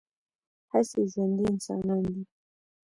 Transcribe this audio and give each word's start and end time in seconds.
هسې 0.71 1.01
ژوندي 1.11 1.43
انسانان 1.51 2.03
دي 2.13 2.23